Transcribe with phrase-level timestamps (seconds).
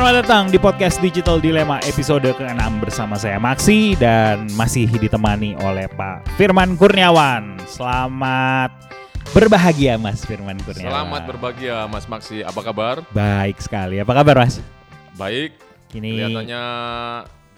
[0.00, 5.92] Selamat datang di podcast Digital Dilema episode ke-6 bersama saya Maxi dan masih ditemani oleh
[5.92, 7.60] Pak Firman Kurniawan.
[7.68, 8.72] Selamat
[9.36, 10.88] berbahagia Mas Firman Kurniawan.
[10.88, 13.04] Selamat berbahagia Mas Maxi, apa kabar?
[13.12, 14.00] Baik sekali.
[14.00, 14.64] Apa kabar Mas?
[15.20, 15.60] Baik.
[15.92, 16.62] Ini Kelihatannya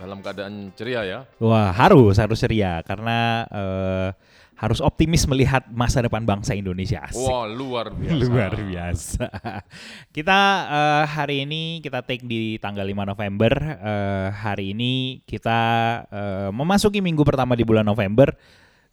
[0.02, 1.20] dalam keadaan ceria ya.
[1.38, 4.08] wah harus harus ceria karena eh,
[4.62, 7.02] harus optimis melihat masa depan bangsa Indonesia.
[7.02, 7.26] Asik.
[7.26, 8.14] Wah, luar biasa.
[8.22, 9.26] Luar biasa.
[10.16, 10.38] kita
[10.70, 13.50] eh, hari ini kita take di tanggal 5 November.
[13.58, 15.60] Eh, hari ini kita
[16.06, 18.30] eh, memasuki minggu pertama di bulan November.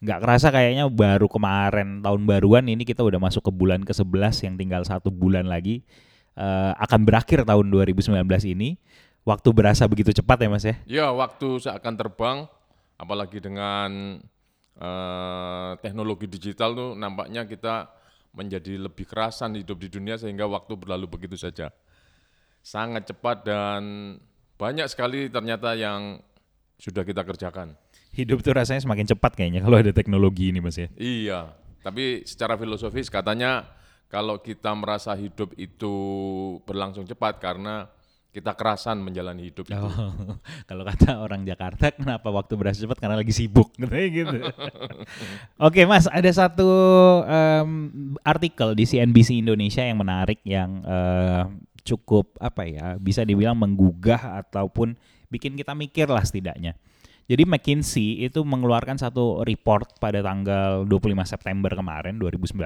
[0.02, 4.54] Nggak kerasa kayaknya baru kemarin tahun baruan ini kita udah masuk ke bulan ke-11 yang
[4.58, 5.86] tinggal satu bulan lagi.
[6.34, 8.74] Eh, akan berakhir tahun 2019 ini.
[9.22, 10.74] Waktu berasa begitu cepat ya Mas ya?
[10.88, 12.48] Ya, waktu seakan terbang,
[12.98, 14.18] apalagi dengan
[14.78, 17.90] eh, teknologi digital tuh nampaknya kita
[18.30, 21.74] menjadi lebih kerasan hidup di dunia sehingga waktu berlalu begitu saja.
[22.62, 23.82] Sangat cepat dan
[24.60, 26.20] banyak sekali ternyata yang
[26.78, 27.74] sudah kita kerjakan.
[28.14, 30.88] Hidup tuh rasanya semakin cepat kayaknya kalau ada teknologi ini Mas ya.
[30.98, 31.40] Iya,
[31.80, 33.66] tapi secara filosofis katanya
[34.10, 35.94] kalau kita merasa hidup itu
[36.66, 37.86] berlangsung cepat karena
[38.30, 39.74] kita kerasan menjalani hidup itu.
[39.74, 40.38] Oh,
[40.70, 43.02] kalau kata orang Jakarta, kenapa waktu berasa cepat?
[43.02, 43.74] Karena lagi sibuk,
[44.16, 44.38] gitu.
[45.66, 46.70] Oke, Mas, ada satu
[47.26, 47.70] em,
[48.22, 51.44] artikel di CNBC Indonesia yang menarik, yang eh,
[51.82, 54.94] cukup apa ya, bisa dibilang menggugah ataupun
[55.26, 56.78] bikin kita mikir lah setidaknya.
[57.30, 62.58] Jadi McKinsey itu mengeluarkan satu report pada tanggal 25 September kemarin 2019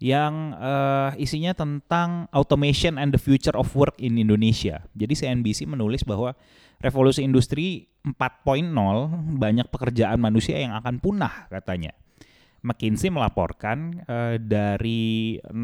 [0.00, 4.80] yang eh, isinya tentang automation and the future of work in Indonesia.
[4.96, 6.32] Jadi CNBC menulis bahwa
[6.80, 8.72] revolusi industri 4.0
[9.36, 11.92] banyak pekerjaan manusia yang akan punah katanya.
[12.64, 15.60] McKinsey melaporkan eh, dari 60%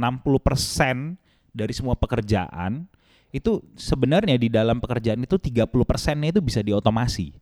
[1.56, 2.84] dari semua pekerjaan
[3.32, 7.32] itu sebenarnya di dalam pekerjaan itu 30 persennya itu bisa diotomasi.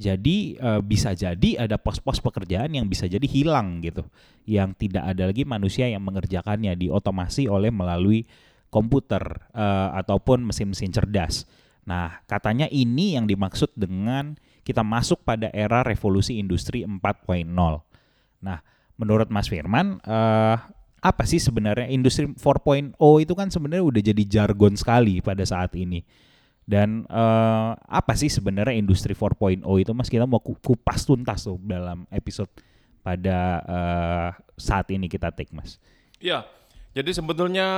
[0.00, 4.08] Jadi eh, bisa jadi ada pos-pos pekerjaan yang bisa jadi hilang gitu,
[4.48, 8.24] yang tidak ada lagi manusia yang mengerjakannya diotomasi oleh melalui
[8.72, 9.20] komputer
[9.52, 11.44] eh, ataupun mesin-mesin cerdas.
[11.84, 17.44] Nah, katanya ini yang dimaksud dengan kita masuk pada era revolusi industri 4.0.
[18.40, 18.58] Nah,
[18.96, 20.56] menurut Mas Firman, eh,
[21.00, 26.00] apa sih sebenarnya industri 4.0 itu kan sebenarnya udah jadi jargon sekali pada saat ini.
[26.62, 31.58] Dan eh, apa sih sebenarnya industri 4.0 itu Mas kita mau ku- kupas tuntas tuh
[31.60, 32.50] dalam episode
[33.00, 35.82] pada eh, saat ini kita take Mas.
[36.18, 36.46] Iya,
[36.92, 37.68] jadi sebetulnya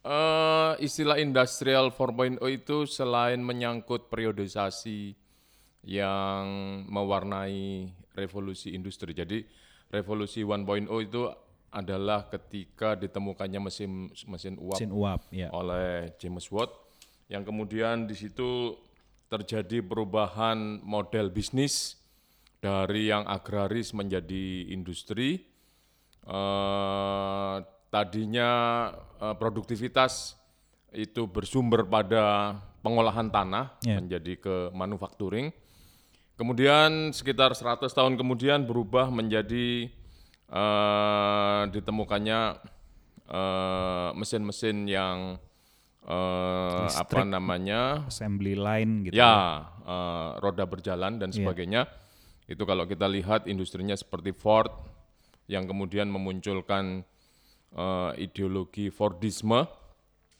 [0.00, 5.12] eh, istilah industrial 4.0 itu selain menyangkut periodisasi
[5.86, 6.44] yang
[6.88, 9.12] mewarnai revolusi industri.
[9.12, 9.44] Jadi
[9.86, 10.64] revolusi 1.0
[11.02, 11.22] itu
[11.68, 13.90] adalah ketika ditemukannya mesin
[14.24, 15.52] mesin uap Mesin uap ya.
[15.52, 16.72] oleh James Watt
[17.26, 18.78] yang kemudian di situ
[19.26, 21.98] terjadi perubahan model bisnis
[22.62, 25.42] dari yang agraris menjadi industri.
[26.26, 27.56] Eh,
[27.90, 28.50] tadinya
[29.22, 30.34] eh, produktivitas
[30.94, 33.98] itu bersumber pada pengolahan tanah Ya.
[33.98, 35.50] menjadi ke manufacturing.
[36.36, 39.90] Kemudian sekitar 100 tahun kemudian berubah menjadi
[40.50, 42.40] eh, ditemukannya
[43.26, 45.42] eh, mesin-mesin yang
[46.06, 49.18] eh, apa namanya Assembly line gitu.
[49.18, 51.42] ya eh, roda berjalan dan Iya.
[51.42, 51.82] sebagainya.
[52.46, 54.70] Itu kalau kita lihat industrinya seperti Ford
[55.50, 57.02] yang kemudian memunculkan
[57.74, 59.66] eh, ideologi Fordisme.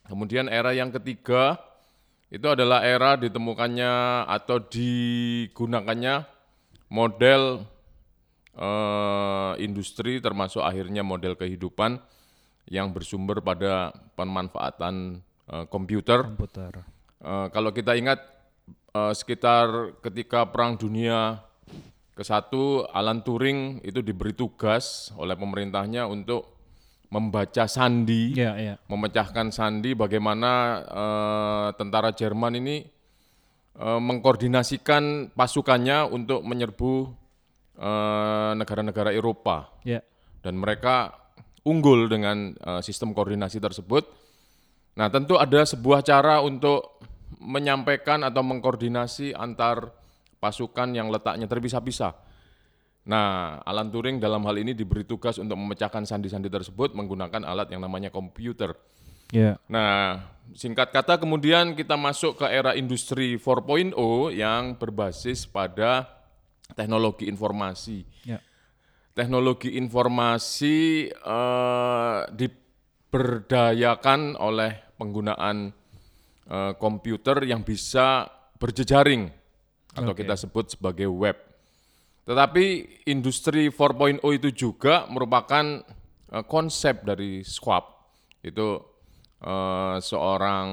[0.07, 1.59] Kemudian era yang ketiga
[2.31, 6.23] itu adalah era ditemukannya atau digunakannya
[6.91, 7.67] model
[8.55, 11.99] eh, industri termasuk akhirnya model kehidupan
[12.67, 16.73] yang bersumber pada pemanfaatan eh, komputer Komputer.
[17.23, 18.19] Eh, kalau kita ingat
[18.93, 21.41] eh, sekitar ketika Perang Dunia
[22.17, 22.49] ke-1,
[22.91, 26.57] Alan Turing itu diberi tugas oleh pemerintahnya untuk
[27.07, 28.75] membaca sandi, Iya, iya.
[28.89, 30.53] memecahkan sandi bagaimana
[30.83, 32.77] eh, tentara Jerman ini
[33.77, 37.25] eh, mengkoordinasikan pasukannya untuk menyerbu
[38.57, 40.01] negara-negara Eropa Ya.
[40.41, 41.13] dan mereka
[41.61, 44.09] unggul dengan eh, sistem koordinasi tersebut.
[44.97, 46.97] Nah, tentu ada sebuah cara untuk
[47.37, 49.93] menyampaikan atau mengkoordinasi antar
[50.41, 52.17] pasukan yang letaknya terpisah-pisah.
[53.07, 57.85] Nah, Alan Turing dalam hal ini diberi tugas untuk memecahkan sandi-sandi tersebut menggunakan alat yang
[57.85, 58.75] namanya komputer.
[59.31, 59.63] Ya.
[59.71, 60.27] Nah,
[60.57, 63.95] singkat kata kemudian kita masuk ke era industri 4.0
[64.35, 66.11] yang berbasis pada
[66.75, 68.03] teknologi informasi.
[68.27, 68.43] Ya.
[69.15, 75.71] Teknologi informasi eh, diberdayakan oleh penggunaan
[76.49, 78.27] eh, komputer yang bisa
[78.57, 79.29] berjejaring
[79.97, 81.37] atau kita sebut sebagai web.
[82.27, 82.65] Tetapi
[83.07, 85.85] industri 4.0 itu juga merupakan
[86.33, 87.87] eh, konsep dari Schwab.
[88.43, 88.83] Itu
[89.41, 90.69] eh, seorang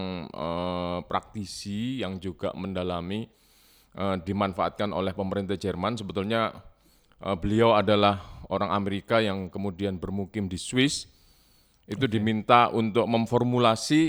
[1.05, 3.27] praktisi yang juga mendalami
[4.25, 5.93] dimanfaatkan oleh pemerintah Jerman.
[5.93, 6.49] Sebetulnya
[7.37, 11.12] beliau adalah orang Amerika yang kemudian bermukim di Swiss.
[11.83, 14.01] Itu diminta untuk memformulasi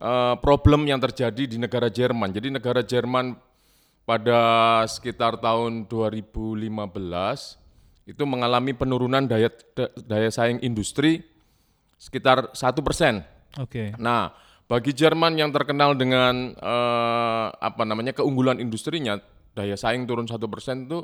[0.00, 2.32] eh, problem yang terjadi di negara Jerman.
[2.32, 3.36] Jadi negara Jerman
[4.06, 4.40] pada
[4.86, 6.70] sekitar tahun 2015
[8.06, 9.50] itu mengalami penurunan daya
[10.06, 11.26] daya saing industri
[11.98, 13.26] sekitar satu persen.
[13.58, 13.90] Oke.
[13.98, 14.30] Nah,
[14.70, 19.18] bagi Jerman yang terkenal dengan eh, apa namanya keunggulan industrinya,
[19.58, 21.02] daya saing turun satu persen itu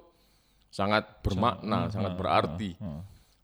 [0.70, 2.70] sangat bermakna, sangat berarti.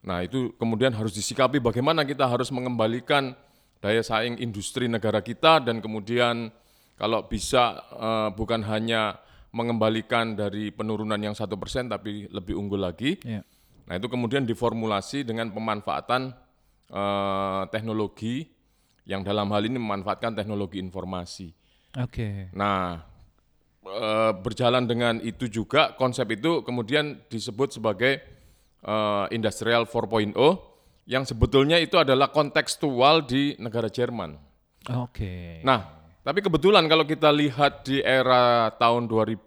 [0.03, 3.35] Nah, itu kemudian harus disikapi bagaimana kita harus mengembalikan
[3.79, 6.51] daya saing industri negara kita dan kemudian
[6.99, 9.23] kalau bisa eh, bukan hanya
[9.55, 13.17] mengembalikan dari penurunan yang satu persen tapi lebih unggul lagi.
[13.23, 13.43] Iya.
[13.89, 16.35] Nah itu kemudian diformulasi dengan pemanfaatan
[16.91, 18.51] eh, teknologi
[19.09, 21.55] yang dalam hal ini memanfaatkan teknologi informasi.
[21.97, 22.53] Oke.
[22.53, 23.07] Nah
[23.87, 28.38] eh, berjalan dengan itu juga konsep itu kemudian disebut sebagai
[28.83, 30.35] eh, industrial 4.0
[31.09, 34.37] yang sebetulnya itu adalah kontekstual di negara Jerman.
[34.93, 35.65] Oke.
[35.65, 39.41] Nah, tapi kebetulan kalau kita lihat di era tahun 2000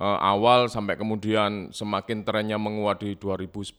[0.00, 3.76] eh, awal sampai kemudian semakin trennya menguat di 2010,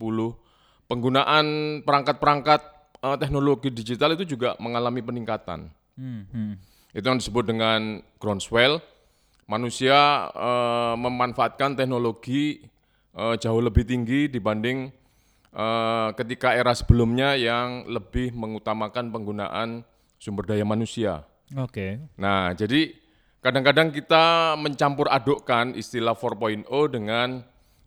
[0.86, 1.46] penggunaan
[1.82, 2.62] perangkat-perangkat
[3.02, 5.74] eh, teknologi digital itu juga mengalami peningkatan.
[5.98, 6.54] Hmm, hmm.
[6.94, 8.78] Itu yang disebut dengan groundswell.
[9.50, 12.62] Manusia eh, memanfaatkan teknologi
[13.16, 14.92] eh, jauh lebih tinggi dibanding
[15.56, 19.88] eh, ketika era sebelumnya yang lebih mengutamakan penggunaan
[20.20, 21.24] sumber daya manusia.
[21.56, 22.02] Oke.
[22.20, 22.92] Nah, jadi
[23.40, 27.42] kadang-kadang kita mencampur adukkan istilah 4.0 dengan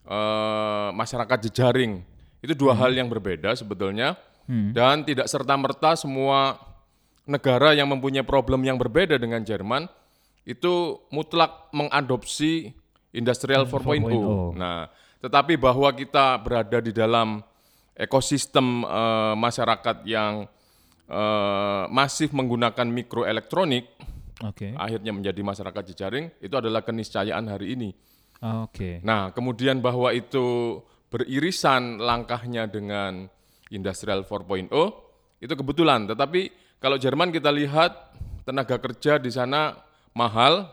[0.08, 2.00] eh, masyarakat jejaring.
[2.40, 4.16] Itu dua hal yang berbeda sebetulnya.
[4.48, 6.56] Dan tidak serta-merta semua
[7.28, 9.84] negara yang mempunyai problem yang berbeda dengan Jerman
[10.48, 12.72] itu mutlak mengadopsi
[13.12, 14.08] industrial 4.0.
[14.08, 14.56] 4.0.
[14.56, 14.88] Nah,
[15.18, 17.42] tetapi bahwa kita berada di dalam
[17.98, 20.46] ekosistem eh, masyarakat yang
[21.10, 23.84] eh, masif menggunakan mikroelektronik,
[24.46, 24.74] Oke.
[24.78, 27.90] akhirnya menjadi masyarakat jejaring, itu adalah keniscayaan hari ini.
[28.38, 29.02] Oke.
[29.02, 30.78] Nah, kemudian bahwa itu
[31.10, 33.26] beririsan langkahnya dengan
[33.74, 34.70] industrial 4.0
[35.42, 36.06] itu kebetulan.
[36.06, 36.40] Tetapi
[36.78, 38.14] kalau Jerman kita lihat
[38.46, 39.74] tenaga kerja di sana
[40.14, 40.70] mahal,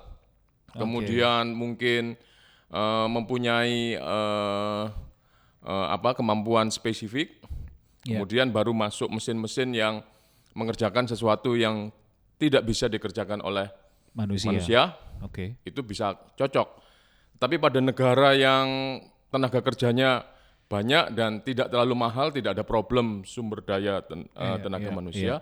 [0.78, 2.14] kemudian mungkin
[2.68, 4.84] eh, mempunyai eh,
[5.62, 7.42] eh, apa kemampuan spesifik,
[8.06, 8.22] Ya.
[8.22, 10.06] kemudian baru masuk mesin-mesin yang
[10.54, 11.90] mengerjakan sesuatu yang
[12.38, 13.66] tidak bisa dikerjakan oleh
[14.14, 14.46] Manusia.
[14.46, 14.82] manusia
[15.26, 15.58] Oke.
[15.66, 16.86] itu bisa cocok.
[17.36, 20.22] Tapi pada negara yang tenaga kerjanya
[20.66, 24.94] banyak dan tidak terlalu mahal, tidak ada problem sumber daya ten- eh, Iya, tenaga iya,
[24.94, 25.34] manusia,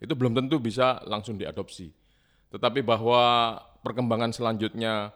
[0.00, 1.92] itu belum tentu bisa langsung diadopsi.
[2.48, 3.54] Tetapi bahwa
[3.84, 5.12] perkembangan selanjutnya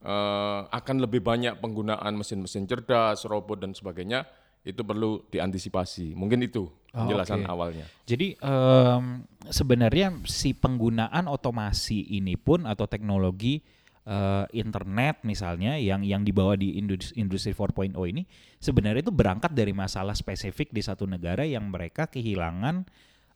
[0.00, 4.24] eh, akan lebih banyak penggunaan mesin-mesin cerdas, robot dan sebagainya,
[4.60, 6.12] itu perlu diantisipasi.
[6.12, 7.50] Mungkin itu Oh, penjelasan oke.
[7.54, 7.86] awalnya.
[8.02, 13.62] Jadi em, sebenarnya si penggunaan otomasi ini pun atau teknologi
[14.02, 18.26] eh, internet misalnya yang yang dibawa di indus- industri 4.0 ini
[18.58, 22.82] sebenarnya itu berangkat dari masalah spesifik di satu negara yang mereka kehilangan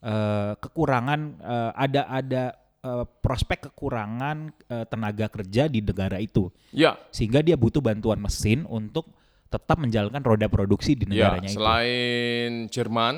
[0.03, 2.43] eh, kekurangan eh, ada ada
[2.85, 4.37] eh, prospek kekurangan
[4.69, 9.09] eh, tenaga kerja di negara itu Ya, sehingga dia butuh bantuan mesin untuk
[9.49, 11.57] tetap menjalankan roda produksi di Ya, negaranya itu.
[11.57, 13.15] selain Jerman,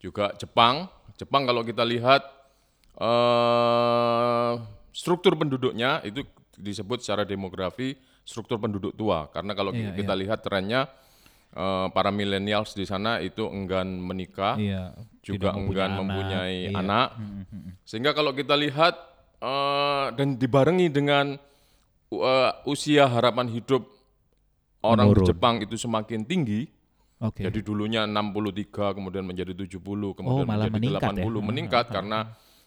[0.00, 0.88] juga Jepang.
[1.14, 2.24] Jepang kalau kita lihat
[3.00, 4.52] eh,
[4.90, 6.24] struktur penduduknya itu
[6.56, 9.28] disebut secara demografi struktur penduduk tua.
[9.32, 10.88] Karena kalau Iya, kita lihat trennya
[11.50, 15.98] eh, para millennials di sana itu enggan menikah, Iya, juga enggan anak.
[16.00, 16.76] mempunyai Iya.
[16.76, 17.08] anak.
[17.82, 18.94] Sehingga kalau kita lihat
[19.38, 21.34] eh, dan dibarengi dengan
[22.10, 23.86] eh, usia harapan hidup
[24.80, 25.28] orang di Menurun.
[25.28, 26.66] Jepang itu semakin tinggi,
[27.18, 27.44] Oke.
[27.44, 29.80] jadi dulunya 63 kemudian menjadi 70
[30.12, 31.24] kemudian Oh, menjadi meningkat ya?
[31.24, 32.18] 80 meningkat karena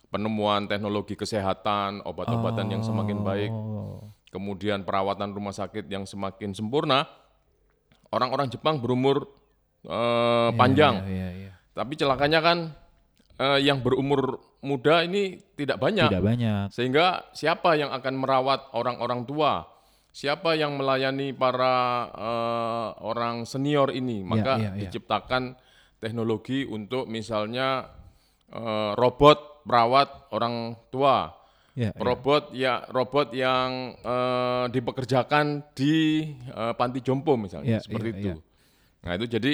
[0.07, 4.13] penemuan teknologi kesehatan, obat-obatan yang semakin baik, Oh.
[4.29, 7.09] kemudian perawatan rumah sakit yang semakin sempurna.
[8.13, 9.25] Orang-orang Jepang berumur
[9.89, 11.01] eh, panjang.
[11.03, 11.51] Iya, iya, iya.
[11.73, 12.57] Tapi celakanya kan
[13.41, 16.13] eh, yang berumur muda ini tidak banyak.
[16.13, 16.69] Tidak banyak.
[16.69, 19.65] Sehingga siapa yang akan merawat orang-orang tua?
[20.13, 24.21] Siapa yang melayani para eh, orang senior ini?
[24.21, 24.85] Maka iya, iya.
[24.85, 25.57] diciptakan
[25.97, 27.89] teknologi untuk misalnya
[28.53, 31.42] eh, robot perawat orang tua
[31.73, 38.13] Ya, robot ya robot yang eh, dipekerjakan di eh, panti jompo misalnya Ya, seperti ya,
[38.13, 38.29] itu.
[38.29, 38.35] ya.
[39.03, 39.53] Nah itu jadi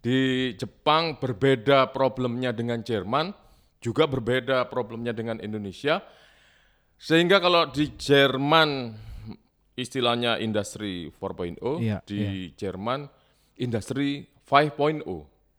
[0.00, 0.18] di
[0.56, 3.36] Jepang berbeda problemnya dengan Jerman,
[3.84, 6.00] juga berbeda problemnya dengan Indonesia.
[6.98, 8.96] Sehingga kalau di Jerman
[9.78, 13.06] istilahnya industri 4.0, Ya, di Jerman
[13.60, 15.04] industri 5.0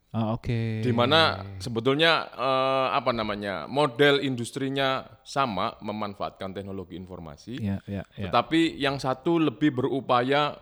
[0.09, 0.81] Ah, Oke.
[0.81, 8.25] di mana sebetulnya eh, apa namanya model industrinya sama memanfaatkan teknologi informasi, Ya, ya, ya.
[8.25, 10.57] tetapi yang satu lebih berupaya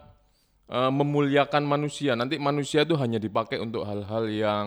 [0.67, 2.11] eh, memuliakan manusia.
[2.13, 4.65] Nanti manusia itu hanya dipakai untuk hal-hal yang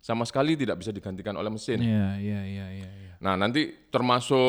[0.00, 1.84] sama sekali tidak bisa digantikan oleh mesin.
[1.84, 2.88] Iya, iya, iya, iya.
[2.88, 3.12] iya.
[3.20, 4.40] Nah nanti termasuk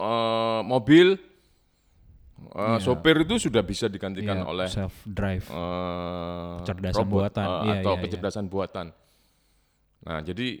[0.00, 1.20] eh, mobil,
[2.48, 5.44] eh, sopir itu sudah bisa digantikan Iya, oleh self drive.
[5.48, 7.44] eh, Kecerdasan robot, buatan.
[7.44, 8.02] eh, Iya, atau iya, iya.
[8.02, 8.86] kecerdasan buatan.
[10.02, 10.58] Nah, jadi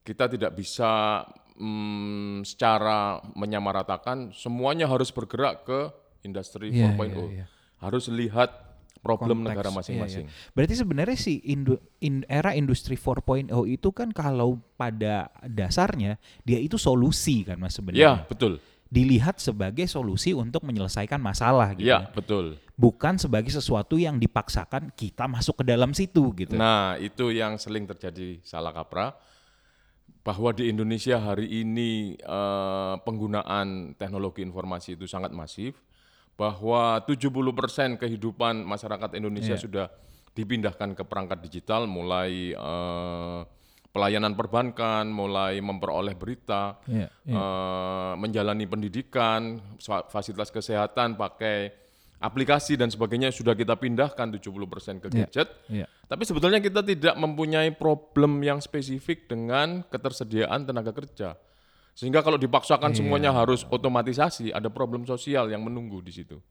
[0.00, 1.24] kita tidak bisa
[1.56, 5.80] mm, secara menyamaratakan semuanya harus bergerak ke
[6.22, 7.00] industri Iya, 4.0.
[7.00, 7.46] iya, iya.
[7.80, 8.64] Harus lihat
[9.00, 10.24] problem Konteks, negara iya, masing-masing.
[10.24, 10.32] iya.
[10.56, 16.76] Berarti sebenarnya si indu- in- era industri 4.0 itu kan kalau pada dasarnya dia itu
[16.76, 18.12] solusi kan Mas Iya, sebenarnya.
[18.24, 18.52] betul.
[18.94, 21.90] Dilihat sebagai solusi untuk menyelesaikan masalah gitu.
[21.90, 22.62] Iya, betul.
[22.78, 26.54] Bukan sebagai sesuatu yang dipaksakan kita masuk ke dalam situ gitu.
[26.54, 29.18] Nah, itu yang sering terjadi salah kaprah
[30.22, 35.74] bahwa di Indonesia hari ini eh, penggunaan teknologi informasi itu sangat masif,
[36.34, 39.62] bahwa 70% kehidupan masyarakat Indonesia Iya.
[39.62, 39.86] sudah
[40.34, 43.40] dipindahkan ke perangkat digital mulai eh,
[43.94, 47.34] pelayanan perbankan, mulai memperoleh berita, Iya, iya.
[47.38, 51.70] eh, menjalani pendidikan, fa- fasilitas kesehatan pakai
[52.18, 55.30] aplikasi dan sebagainya sudah kita pindahkan 70% ke Iya.
[55.30, 55.48] gadget.
[55.70, 55.86] Iya.
[56.04, 61.38] Tapi sebetulnya kita tidak mempunyai problem yang spesifik dengan ketersediaan tenaga kerja.
[61.94, 62.98] Sehingga kalau dipaksakan Iya.
[62.98, 66.42] semuanya harus otomatisasi, ada problem sosial yang menunggu di situ.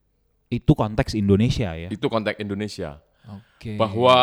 [0.48, 1.90] Itu konteks Indonesia ya.
[1.92, 3.02] Itu konteks Indonesia.
[3.26, 3.76] Oke.
[3.76, 4.16] Bahwa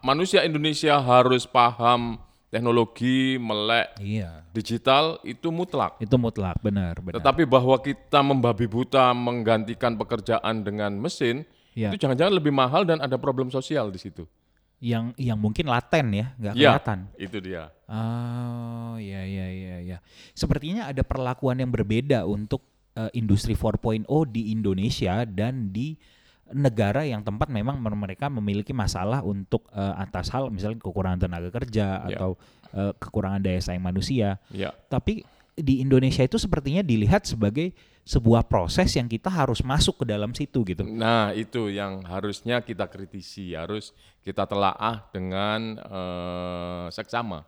[0.00, 2.16] manusia Indonesia harus paham
[2.50, 4.42] teknologi, melek Iya.
[4.50, 5.96] digital itu mutlak.
[5.98, 7.22] Itu mutlak, benar, benar.
[7.22, 11.94] Tetapi bahwa kita membabi buta menggantikan pekerjaan dengan mesin, Iya.
[11.94, 14.26] itu jangan-jangan lebih mahal dan ada problem sosial di situ.
[14.80, 16.98] yang yang mungkin laten ya, nggak Iya, kelihatan.
[17.20, 17.68] itu dia.
[17.84, 19.98] Oh, ya ya ya ya.
[20.32, 22.64] Sepertinya ada perlakuan yang berbeda untuk
[22.96, 26.00] eh, industri 4.0 di Indonesia dan di
[26.52, 31.48] negara yang tempat memang mer- mereka memiliki masalah untuk eh, atas hal misalnya kekurangan tenaga
[31.50, 32.16] kerja Ya.
[32.16, 32.34] atau
[32.74, 34.38] eh, kekurangan daya saing manusia.
[34.50, 35.22] Ya, Tapi
[35.54, 40.64] di Indonesia itu sepertinya dilihat sebagai sebuah proses yang kita harus masuk ke dalam situ
[40.64, 40.82] gitu.
[40.82, 43.92] Nah, itu yang harusnya kita kritisi, harus
[44.24, 47.44] kita telaah dengan eh, seksama.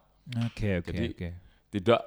[0.47, 1.29] Oke oke Jadi, oke.
[1.73, 2.01] Tidak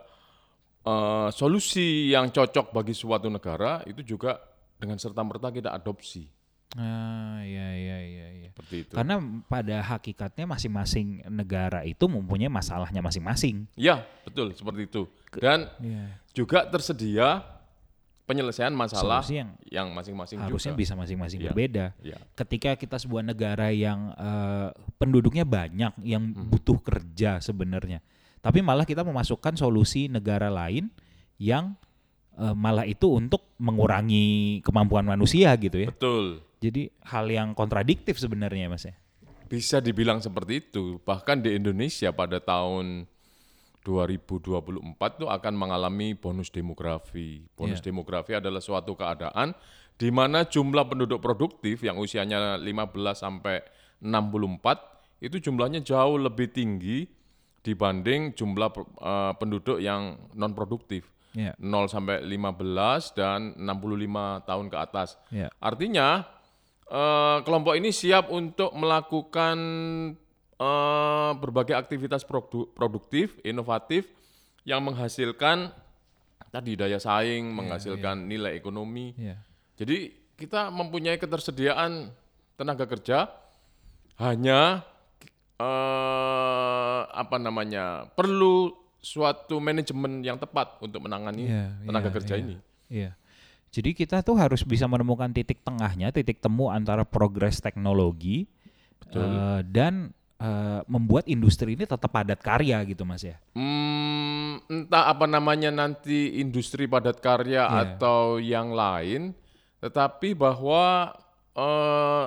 [0.86, 4.38] eh, solusi yang cocok bagi suatu negara itu juga
[4.80, 6.28] dengan serta-merta kita adopsi.
[6.76, 8.50] Ah ya ya ya ya.
[8.52, 8.94] Seperti itu.
[8.94, 9.16] Karena
[9.48, 13.64] pada hakikatnya masing-masing negara itu mempunyai masalahnya masing-masing.
[13.76, 15.08] Ya, betul seperti itu.
[15.36, 16.20] Dan Iya.
[16.32, 17.44] juga tersedia
[18.26, 20.82] penyelesaian masalah Solusi yang yang masing-masing harusnya juga.
[20.82, 21.48] bisa masing-masing Iya.
[21.48, 21.86] berbeda.
[22.02, 22.18] Ya.
[22.34, 26.50] Ketika kita sebuah negara yang eh, penduduknya banyak, yang Hmm.
[26.50, 28.02] butuh kerja sebenarnya,
[28.42, 30.92] tapi malah kita memasukkan solusi negara lain
[31.38, 31.78] yang
[32.36, 35.88] eh, malah itu untuk mengurangi kemampuan manusia gitu ya.
[35.88, 36.44] Betul.
[36.66, 38.98] Jadi hal yang kontradiktif sebenarnya mas ya.
[39.46, 40.98] Bisa dibilang seperti itu.
[41.06, 43.06] Bahkan di Indonesia pada tahun
[43.86, 47.46] 2024 itu akan mengalami bonus demografi.
[47.54, 47.94] Bonus Iya.
[47.94, 49.54] demografi adalah suatu keadaan
[49.96, 53.62] di mana jumlah penduduk produktif yang usianya 15 sampai
[54.02, 57.06] 64 itu jumlahnya jauh lebih tinggi
[57.62, 58.70] dibanding jumlah
[59.06, 61.14] eh, penduduk yang non produktif.
[61.36, 61.52] Iya.
[61.60, 65.20] 0 sampai 15 dan 65 tahun ke atas.
[65.30, 65.52] Iya.
[65.60, 66.24] Artinya
[66.90, 69.58] eh, kelompok ini siap untuk melakukan
[70.56, 74.08] eh, berbagai aktivitas produ- produktif, inovatif
[74.66, 75.70] yang menghasilkan
[76.50, 79.12] tadi daya saing, menghasilkan nilai ekonomi.
[79.20, 79.38] Iya.
[79.76, 82.12] Jadi kita mempunyai ketersediaan
[82.56, 83.28] tenaga kerja
[84.16, 84.84] hanya
[85.60, 88.72] eh, apa namanya perlu
[89.06, 92.42] suatu manajemen yang tepat untuk menangani Iya, tenaga iya, kerja iya.
[92.42, 92.56] ini.
[92.90, 93.12] Iya.
[93.76, 98.48] Jadi kita tuh harus bisa menemukan titik tengahnya, titik temu antara progres teknologi
[99.12, 103.36] eh, dan eh, membuat industri ini tetap padat karya gitu mas ya.
[103.52, 108.00] Hmm, entah apa namanya nanti industri padat karya Iya.
[108.00, 109.36] atau yang lain,
[109.84, 111.12] tetapi bahwa
[111.52, 112.26] eh,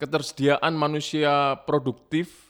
[0.00, 2.45] ketersediaan manusia produktif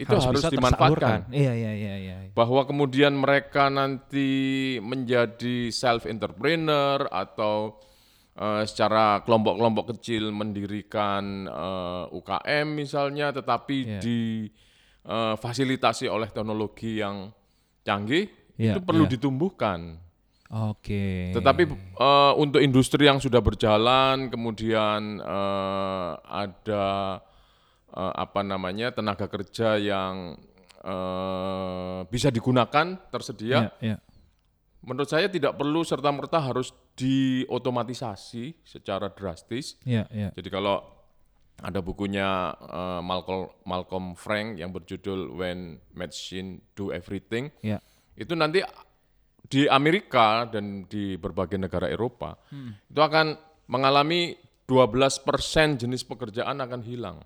[0.00, 1.28] itu harus, bisa dimanfaatkan.
[1.28, 1.36] tersalurkan.
[1.36, 2.16] Iya, iya, iya, iya.
[2.32, 4.30] Bahwa kemudian mereka nanti
[4.80, 7.76] menjadi self entrepreneur atau
[8.32, 14.00] eh, secara kelompok-kelompok kecil mendirikan eh, UKM misalnya, tetapi Iya.
[15.04, 17.28] difasilitasi oleh teknologi yang
[17.84, 19.12] canggih Iya, itu perlu iya.
[19.12, 20.00] ditumbuhkan.
[20.50, 21.30] Oke.
[21.36, 21.62] Tetapi
[22.00, 27.20] eh, untuk industri yang sudah berjalan, kemudian eh, ada
[27.90, 30.38] eh, apa namanya tenaga kerja yang
[30.80, 33.96] eh, bisa digunakan tersedia, Iya, iya.
[34.80, 39.76] menurut saya tidak perlu serta merta harus diotomatisasi secara drastis.
[39.84, 40.28] Iya, iya.
[40.32, 40.80] Jadi kalau
[41.60, 47.84] ada bukunya eh, Malcolm Malcolm Frank yang berjudul When Machine Do Everything, Iya.
[48.16, 48.64] itu nanti
[49.50, 52.38] di Amerika dan di berbagai negara Eropa
[52.86, 53.34] itu akan
[53.66, 55.26] mengalami 12%
[55.74, 57.18] jenis pekerjaan akan hilang.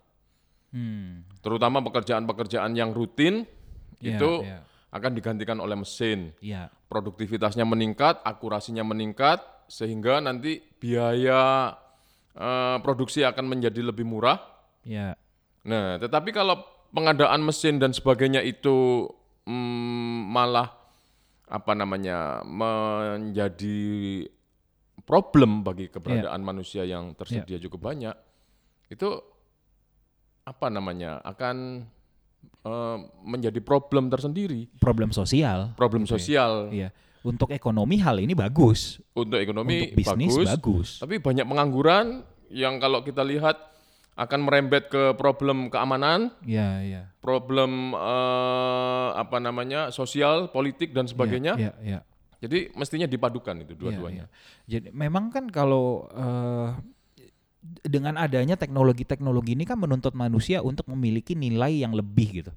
[0.74, 1.22] Hmm.
[1.38, 3.46] Terutama pekerjaan-pekerjaan yang rutin
[4.04, 4.60] Iya, itu iya.
[4.92, 6.34] akan digantikan oleh mesin.
[6.42, 6.68] Iya.
[6.90, 9.40] Produktivitasnya meningkat, akurasinya meningkat
[9.70, 11.72] sehingga nanti biaya
[12.36, 14.36] eh, produksi akan menjadi lebih murah.
[14.84, 15.16] Iya.
[15.64, 16.60] Nah, tetapi kalau
[16.92, 19.08] pengadaan mesin dan sebagainya itu
[19.48, 20.68] mm, malah
[21.44, 23.80] apa namanya menjadi
[25.04, 28.16] problem bagi keberadaan manusia yang tersedia cukup banyak,
[28.88, 29.33] itu
[30.44, 31.88] apa namanya akan
[32.62, 35.72] eh, menjadi problem tersendiri, Problem sosial.
[35.74, 36.92] problem sosial Iya.
[37.20, 39.00] Untuk ekonomi hal ini bagus.
[39.12, 40.88] untuk ekonomi Untuk bisnis bagus, bagus.
[41.00, 43.56] tapi banyak pengangguran yang kalau kita lihat
[44.14, 47.02] akan merembet ke problem keamanan, Iya, iya.
[47.18, 51.56] problem eh, apa namanya sosial, politik dan sebagainya.
[51.56, 52.00] Iya, iya.
[52.38, 54.24] Jadi mestinya dipadukan itu Iya, dua-duanya.
[54.28, 54.36] iya.
[54.68, 56.68] Jadi memang kan kalau eh,
[57.64, 62.52] dengan adanya teknologi-teknologi ini kan menuntut manusia untuk memiliki nilai yang lebih gitu.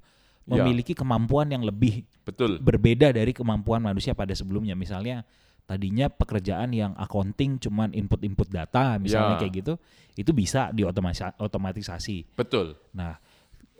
[0.48, 0.60] Ya.
[0.60, 2.60] Memiliki kemampuan yang lebih Betul.
[2.60, 4.76] berbeda dari kemampuan manusia pada sebelumnya.
[4.76, 5.24] Misalnya
[5.68, 9.40] tadinya pekerjaan yang accounting cuman input-input data misalnya Ya.
[9.44, 9.72] kayak gitu,
[10.16, 12.32] itu bisa diotomatisasi.
[12.36, 12.76] Betul.
[12.96, 13.20] Nah,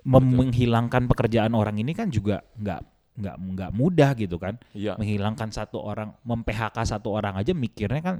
[0.04, 2.80] mem- menghilangkan pekerjaan orang ini kan juga nggak
[3.18, 4.60] nggak nggak mudah gitu kan.
[4.76, 4.94] Iya.
[5.00, 8.16] Menghilangkan satu orang, mem-PHK satu orang aja mikirnya kan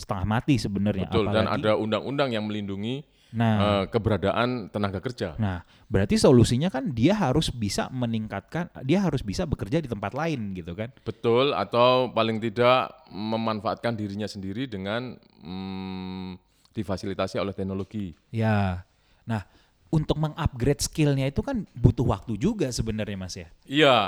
[0.00, 1.06] setengah mati sebenarnya.
[1.06, 1.28] Betul.
[1.28, 5.38] Dan Apalagi- ada undang-undang yang melindungi Nah, eh, keberadaan tenaga kerja.
[5.38, 10.50] nah berarti solusinya kan dia harus bisa meningkatkan, dia harus bisa bekerja di tempat lain
[10.50, 10.90] gitu kan.
[11.06, 11.54] Betul.
[11.54, 15.14] Atau paling tidak memanfaatkan dirinya sendiri dengan
[15.46, 16.42] mm,
[16.74, 18.18] difasilitasi oleh teknologi.
[18.34, 18.82] Ya.
[19.30, 19.46] Nah,
[19.90, 23.48] untuk mengupgrade skillnya itu kan butuh waktu juga sebenarnya Mas ya.
[23.66, 23.98] Iya,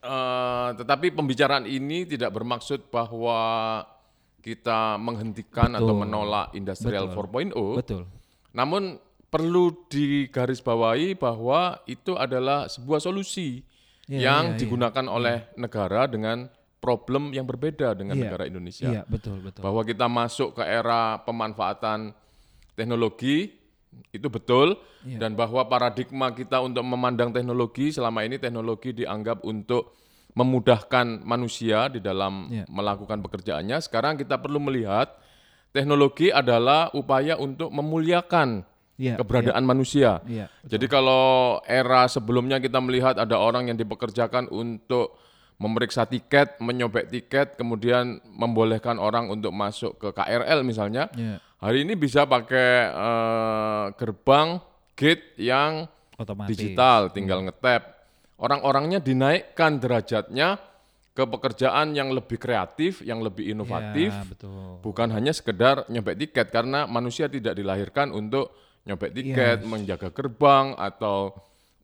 [0.00, 3.40] eh, tetapi pembicaraan ini tidak bermaksud bahwa
[4.42, 6.02] kita menghentikan atau Betul.
[6.02, 7.54] menolak industrial Betul.
[7.54, 7.78] 4.0.
[7.78, 8.02] Betul.
[8.52, 8.98] Namun
[9.32, 13.64] perlu digarisbawahi bahwa itu adalah sebuah solusi
[14.10, 14.60] Iya, yang iya, iya.
[14.60, 16.50] digunakan oleh negara dengan
[16.82, 18.90] problem yang berbeda dengan Iya, negara Indonesia.
[18.90, 19.62] Iya, betul, betul.
[19.62, 22.10] Bahwa kita masuk ke era pemanfaatan
[22.74, 23.54] teknologi
[24.10, 24.74] itu betul
[25.06, 25.22] Iya.
[25.22, 29.94] dan bahwa paradigma kita untuk memandang teknologi selama ini teknologi dianggap untuk
[30.32, 32.64] memudahkan manusia di dalam Iya.
[32.66, 33.78] melakukan pekerjaannya.
[33.78, 35.12] Sekarang kita perlu melihat
[35.70, 38.64] teknologi adalah upaya untuk memuliakan
[38.96, 40.20] Iya, keberadaan manusia.
[40.24, 40.46] Iya.
[40.62, 45.16] Jadi kalau era sebelumnya kita melihat ada orang yang dipekerjakan untuk
[45.56, 51.08] memeriksa tiket, menyobek tiket, kemudian membolehkan orang untuk masuk ke KRL misalnya.
[51.12, 51.40] Iya.
[51.58, 54.60] Hari ini bisa pakai eh, gerbang
[54.94, 56.52] gate yang Otomatis.
[56.52, 57.91] digital, tinggal ngetap.
[58.42, 60.58] Orang-orangnya dinaikkan derajatnya
[61.14, 64.82] ke pekerjaan yang lebih kreatif, yang lebih inovatif, Iya, betul.
[64.82, 68.50] bukan hanya sekedar nyobek tiket karena manusia tidak dilahirkan untuk
[68.82, 69.68] nyobek tiket, Yes.
[69.68, 71.36] menjaga gerbang atau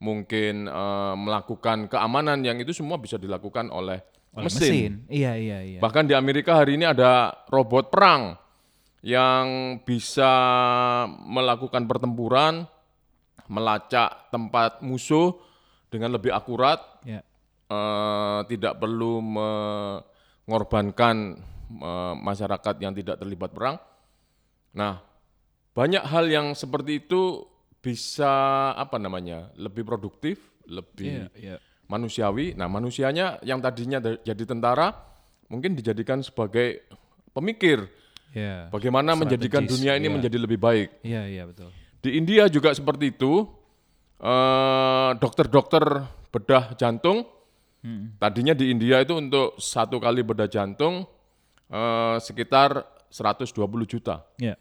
[0.02, 4.02] mungkin eh, melakukan keamanan yang itu semua bisa dilakukan oleh,
[4.34, 5.06] Oleh mesin.
[5.06, 5.78] Iya, iya, iya.
[5.78, 8.34] Bahkan di Amerika hari ini ada robot perang
[9.04, 10.32] yang bisa
[11.06, 12.66] melakukan pertempuran,
[13.46, 15.47] melacak tempat musuh
[15.88, 17.20] dengan lebih akurat, Iya.
[17.68, 21.16] eh, tidak perlu mengorbankan
[21.68, 23.76] eh, masyarakat yang tidak terlibat perang.
[24.72, 25.04] Nah,
[25.76, 27.44] banyak hal yang seperti itu
[27.84, 31.56] bisa apa namanya lebih produktif, lebih Iya, iya.
[31.88, 32.56] manusiawi.
[32.56, 34.92] Nah, manusianya yang tadinya jadi tentara
[35.48, 36.84] mungkin dijadikan sebagai
[37.32, 37.84] pemikir.
[38.32, 38.68] Iya.
[38.68, 40.14] Bagaimana menjadikan dunia ini iya.
[40.14, 40.88] menjadi lebih baik.
[41.00, 41.72] Iya, iya, betul.
[42.00, 43.44] Di India juga seperti itu.
[44.18, 45.84] Eh, Dokter-dokter
[46.28, 47.24] bedah jantung
[47.78, 48.10] Hmm.
[48.18, 51.06] tadinya di India itu untuk satu kali bedah jantung
[51.70, 53.54] eh, sekitar 120
[53.86, 54.26] juta.
[54.34, 54.58] Iya.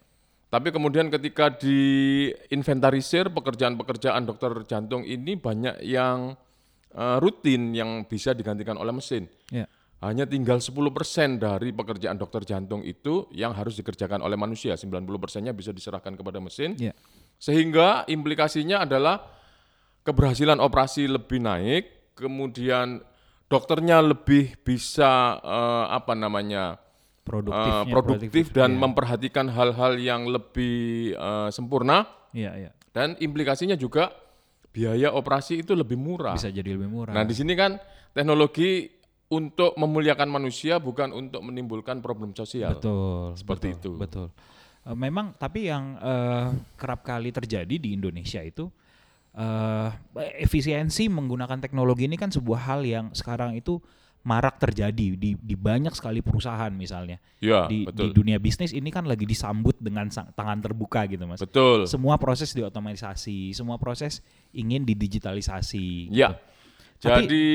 [0.48, 6.38] Tapi kemudian ketika diinventarisir pekerjaan-pekerjaan dokter jantung ini banyak yang
[6.94, 9.26] eh, rutin yang bisa digantikan oleh mesin.
[9.50, 9.66] Ya.
[9.98, 14.78] Hanya tinggal 10% dari pekerjaan dokter jantung itu yang harus dikerjakan oleh manusia.
[14.78, 16.78] 90%-nya bisa diserahkan kepada mesin.
[16.78, 16.94] Ya.
[17.34, 19.37] Sehingga implikasinya adalah
[20.08, 23.04] keberhasilan operasi lebih naik, kemudian
[23.52, 26.80] dokternya lebih bisa eh, apa namanya?
[27.28, 28.80] Eh, produktif dan iya.
[28.80, 32.70] memperhatikan hal-hal yang lebih eh, sempurna Iya, iya.
[32.96, 34.08] dan implikasinya juga
[34.72, 36.32] biaya operasi itu lebih murah.
[36.32, 37.12] Bisa jadi lebih murah.
[37.12, 37.76] Nah, di sini kan
[38.16, 38.88] teknologi
[39.28, 42.80] untuk memuliakan manusia bukan untuk menimbulkan problem sosial.
[42.80, 43.36] Betul.
[43.36, 43.92] Seperti betul, itu.
[44.00, 44.26] Betul.
[44.96, 46.48] Memang tapi yang eh,
[46.80, 48.72] kerap kali terjadi di Indonesia itu
[49.34, 49.90] eh
[50.38, 53.78] efisiensi menggunakan teknologi ini kan sebuah hal yang sekarang itu
[54.26, 57.16] marak terjadi di di banyak sekali perusahaan misalnya.
[57.40, 61.40] Ya, di, di dunia bisnis ini kan lagi disambut dengan sang- tangan terbuka gitu Mas.
[61.40, 61.86] Betul.
[61.86, 64.20] Semua proses diotomatisasi, semua proses
[64.52, 66.12] ingin didigitalisasi.
[66.12, 66.34] Ya.
[66.98, 67.08] gitu.
[67.08, 67.46] Tapi- Jadi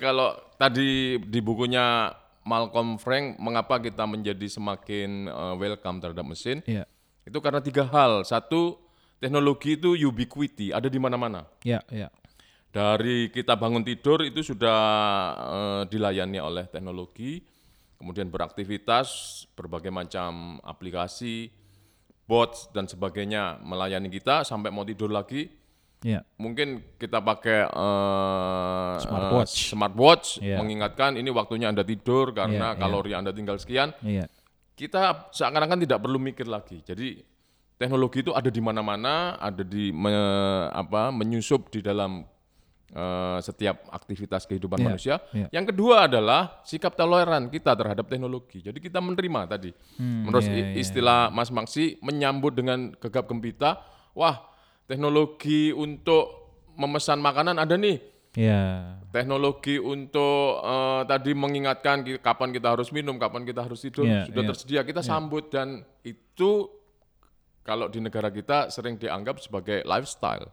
[0.00, 2.08] kalau tadi di bukunya
[2.42, 6.64] Malcolm Frank mengapa kita menjadi semakin eh, welcome terhadap mesin?
[6.66, 6.88] Iya.
[7.22, 8.26] Itu karena tiga hal.
[8.26, 8.81] Satu,
[9.22, 11.46] teknologi itu ubiquity, ada di mana-mana.
[11.62, 12.10] Ya, ya.
[12.72, 14.78] Dari kita bangun tidur itu sudah
[15.38, 17.38] eh, dilayani oleh teknologi,
[18.00, 19.06] kemudian beraktivitas,
[19.54, 21.52] berbagai macam aplikasi,
[22.26, 25.52] bots dan sebagainya melayani kita sampai mau tidur lagi.
[26.02, 26.26] Ya.
[26.34, 29.54] Mungkin kita pakai eh, Smartwatch.
[29.70, 30.58] smartwatch Iya.
[30.58, 32.80] mengingatkan ini waktunya anda tidur karena Iya, iya.
[32.80, 33.94] kalori anda tinggal sekian.
[34.02, 34.26] Iya.
[34.74, 36.80] Kita seakan-akan tidak perlu mikir lagi.
[36.82, 37.20] Jadi
[37.82, 40.14] teknologi itu ada di mana-mana, ada di me-
[40.70, 42.22] apa menyusup di dalam
[42.92, 45.14] eh, setiap aktivitas kehidupan Iya, manusia.
[45.32, 45.48] iya.
[45.48, 48.60] Yang kedua adalah sikap toleran kita terhadap teknologi.
[48.60, 49.72] Jadi kita menerima tadi.
[49.96, 50.76] Hmm, Menurut i- iya.
[50.76, 53.80] istilah Mas Maksi menyambut dengan gegap gempita,
[54.12, 54.44] wah
[54.84, 57.96] teknologi untuk memesan makanan ada nih.
[58.32, 58.96] Ya.
[59.08, 64.42] Teknologi untuk eh, tadi mengingatkan kapan kita harus minum, kapan kita harus tidur Iya, sudah
[64.44, 64.48] iya.
[64.52, 64.80] tersedia.
[64.84, 66.68] Kita sambut dan itu
[67.62, 70.50] kalau di negara kita sering dianggap sebagai lifestyle.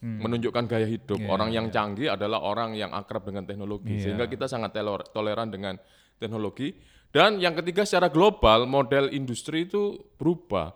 [0.00, 1.20] Menunjukkan gaya hidup.
[1.20, 1.28] Hmm.
[1.28, 4.00] Iya, orang yang canggih adalah orang yang akrab dengan teknologi.
[4.00, 4.08] Iya.
[4.08, 4.72] Sehingga kita sangat
[5.12, 5.76] toleran dengan
[6.16, 6.72] teknologi.
[7.12, 10.72] Dan yang ketiga secara global model industri itu berubah.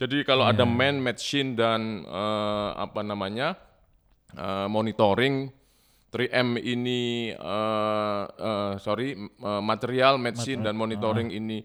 [0.00, 0.56] Jadi kalau Iya.
[0.56, 3.60] ada man, machine dan eh, apa namanya
[4.32, 5.52] eh, monitoring
[6.08, 11.60] 3M ini eh, eh, sorry eh, material, machine dan monitoring ini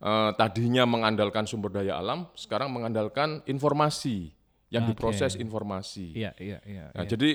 [0.00, 4.32] eh, tadinya mengandalkan sumber daya alam, sekarang mengandalkan informasi
[4.70, 4.96] yang Oke.
[4.96, 6.14] diproses informasi.
[6.14, 6.84] Iya, iya, iya.
[6.94, 7.10] Nah, iya.
[7.10, 7.30] jadi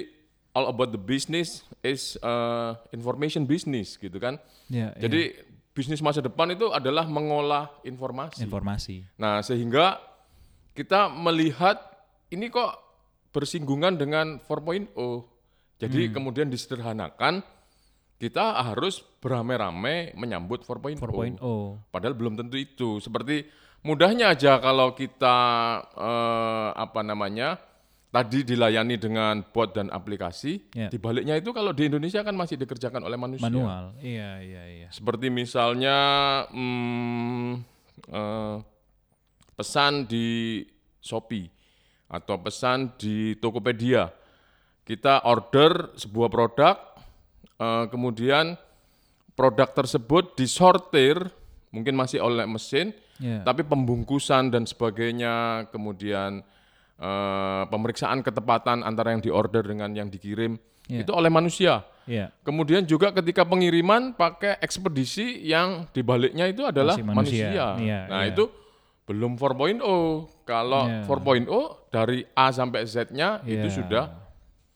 [0.56, 4.40] all about the business is uh, information business gitu kan.
[4.72, 5.02] Iya, iya.
[5.04, 5.22] Jadi
[5.76, 8.48] bisnis masa depan itu adalah mengolah informasi.
[8.48, 9.04] informasi.
[9.20, 10.00] Nah, sehingga
[10.72, 11.78] kita melihat
[12.32, 12.72] ini kok
[13.36, 14.96] bersinggungan dengan 4.0.
[15.76, 17.44] Jadi kemudian disederhanakan
[18.16, 21.00] kita harus beramai-ramai menyambut 4.0.
[21.04, 21.40] 4.0.
[21.92, 22.90] Padahal belum tentu itu.
[23.04, 23.44] Seperti
[23.84, 25.38] mudahnya aja kalau kita
[25.94, 27.60] eh, apa namanya
[28.16, 30.72] tadi dilayani dengan bot dan aplikasi.
[30.72, 30.88] Ya.
[30.88, 33.52] Dibaliknya itu kalau di Indonesia kan masih dikerjakan oleh manusia.
[33.52, 33.92] Manual.
[34.00, 34.90] Iya, iya, iya.
[34.96, 35.98] Seperti misalnya
[36.48, 37.52] hmm,
[38.08, 38.58] eh,
[39.60, 40.64] pesan di
[41.04, 41.52] Shopee
[42.08, 44.08] atau pesan di Tokopedia.
[44.86, 46.95] Kita order sebuah produk,
[47.56, 48.56] eh, kemudian
[49.34, 51.20] produk tersebut disortir,
[51.70, 53.44] mungkin masih oleh mesin, Iya.
[53.44, 56.44] tapi pembungkusan dan sebagainya, kemudian
[56.96, 60.56] eh, pemeriksaan ketepatan antara yang diorder dengan yang dikirim
[60.88, 61.04] Iya.
[61.04, 61.84] itu oleh manusia.
[62.08, 62.32] Iya.
[62.40, 67.46] Kemudian juga ketika pengiriman pakai ekspedisi yang dibaliknya itu adalah Masih manusia.
[67.52, 67.66] manusia.
[67.84, 68.32] Iya, nah iya.
[68.32, 68.48] itu
[69.04, 69.84] belum 4.0.
[70.48, 71.04] Kalau Iya.
[71.04, 73.76] 4.0 dari A sampai Z-nya itu Iya.
[73.76, 74.06] sudah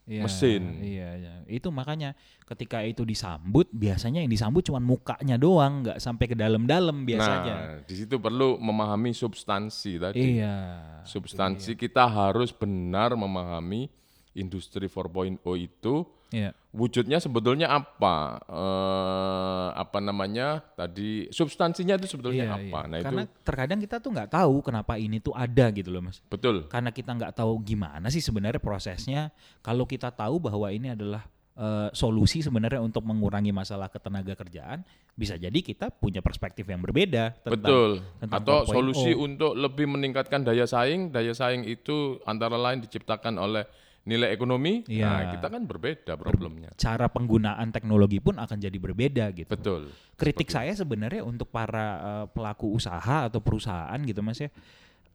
[0.10, 0.64] Iya, mesin.
[0.82, 1.34] Iya, iya.
[1.46, 2.18] Itu makanya
[2.50, 7.56] ketika itu disambut, biasanya yang disambut cuma mukanya doang, nggak sampai ke dalam-dalam biasanya.
[7.56, 10.42] Nah, di situ perlu memahami substansi tadi.
[10.42, 10.82] iya.
[11.06, 13.86] Substansi kita harus benar memahami
[14.34, 15.96] industri 4.0 itu
[16.30, 16.54] Iya.
[16.70, 18.38] wujudnya sebetulnya apa?
[18.46, 20.62] Eh, apa namanya?
[20.78, 22.80] Tadi substansinya itu sebetulnya Iya, apa?
[22.86, 22.90] iya.
[22.90, 26.22] Nah, Karena itu terkadang kita tuh nggak tahu kenapa ini tuh ada gitu loh, Mas.
[26.30, 26.70] betul.
[26.70, 29.34] Karena kita nggak tahu gimana sih sebenarnya prosesnya.
[29.60, 31.26] Kalau kita tahu bahwa ini adalah
[31.58, 34.80] eh, solusi sebenarnya untuk mengurangi masalah ketenaga kerjaan,
[35.12, 37.90] bisa jadi kita punya perspektif yang berbeda tentang Betul.
[38.22, 38.72] tentang Atau 4.0.
[38.72, 41.12] solusi untuk lebih meningkatkan daya saing.
[41.12, 43.68] Daya saing itu antara lain diciptakan oleh
[44.08, 44.88] nilai ekonomi.
[44.88, 45.08] Iya.
[45.08, 46.72] Nah, kita kan berbeda problemnya.
[46.80, 49.52] cara penggunaan teknologi pun akan jadi berbeda gitu.
[49.52, 49.92] Betul.
[50.16, 54.50] Kritik saya sebenarnya untuk para eh, pelaku usaha atau perusahaan gitu Mas ya.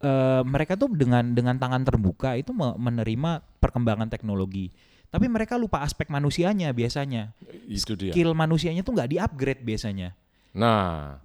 [0.04, 4.68] Eh, mereka tuh dengan dengan tangan terbuka itu me- menerima perkembangan teknologi.
[5.08, 7.30] Tapi mereka lupa aspek manusianya biasanya.
[7.70, 8.10] Itu dia.
[8.10, 10.10] Skill manusianya tuh nggak di-upgrade biasanya.
[10.54, 11.18] Nah,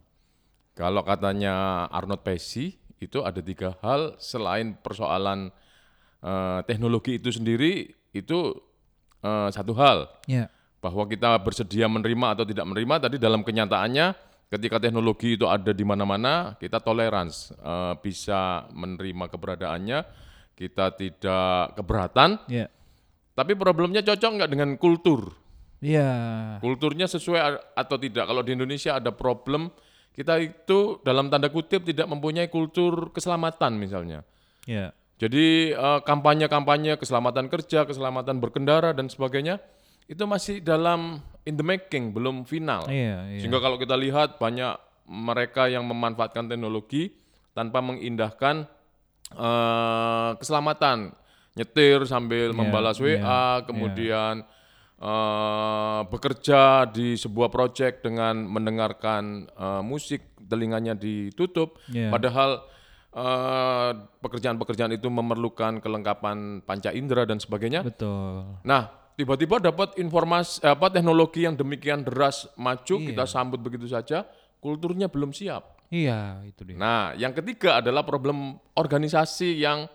[0.78, 5.50] kalau katanya Arnold Pesci itu ada tiga hal selain persoalan
[6.20, 8.56] eh, teknologi itu sendiri itu
[9.22, 10.48] eh, satu hal Ya.
[10.80, 14.16] bahwa kita bersedia menerima atau tidak menerima tadi dalam kenyataannya
[14.50, 20.00] ketika teknologi itu ada di mana-mana kita tolerans eh, bisa menerima keberadaannya
[20.56, 22.68] kita tidak keberatan Ya.
[23.32, 25.36] tapi problemnya cocok nggak dengan kultur
[25.80, 26.12] Iya.
[26.60, 27.40] kulturnya sesuai
[27.72, 28.28] atau tidak.
[28.28, 29.72] Kalau di Indonesia ada problem,
[30.12, 34.28] kita itu dalam tanda kutip tidak mempunyai kultur keselamatan misalnya.
[34.68, 34.92] Ya.
[35.20, 39.60] Jadi eh, kampanye-kampanye keselamatan kerja, keselamatan berkendara dan sebagainya
[40.08, 42.88] itu masih dalam in the making, belum final.
[42.88, 43.40] Iya, iya.
[43.44, 44.74] Sehingga kalau kita lihat banyak
[45.06, 47.12] mereka yang memanfaatkan teknologi
[47.52, 48.64] tanpa mengindahkan
[49.36, 51.12] eh, keselamatan,
[51.60, 54.48] nyetir sambil Iya, membalas WA, kemudian
[55.00, 62.08] eh, bekerja di sebuah proyek dengan mendengarkan eh, musik, telinganya ditutup, Iya.
[62.10, 62.64] padahal
[64.22, 67.82] pekerjaan-pekerjaan itu memerlukan kelengkapan panca indera dan sebagainya.
[67.82, 68.62] Betul.
[68.62, 73.08] Nah, tiba-tiba dapat informasi eh, apa teknologi yang demikian deras maju Iya.
[73.12, 74.24] kita sambut begitu saja,
[74.64, 75.76] kulturnya belum siap.
[75.92, 76.78] Iya, itu dia.
[76.80, 79.92] Nah, yang ketiga adalah problem organisasi yang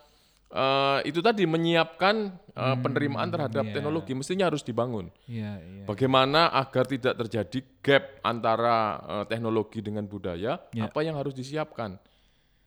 [0.52, 3.72] eh, itu tadi menyiapkan eh, penerimaan terhadap iya.
[3.72, 5.08] teknologi mestinya harus dibangun.
[5.24, 5.84] Iya, iya.
[5.88, 10.60] Bagaimana agar tidak terjadi gap antara eh, teknologi dengan budaya?
[10.76, 10.90] Ya.
[10.90, 11.96] Apa yang harus disiapkan?